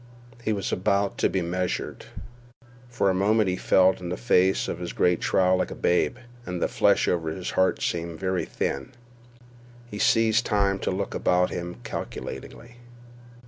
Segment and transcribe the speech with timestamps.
[0.43, 2.05] He was about to be measured.
[2.89, 6.17] For a moment he felt in the face of his great trial like a babe,
[6.43, 8.93] and the flesh over his heart seemed very thin.
[9.85, 12.77] He seized time to look about him calculatingly.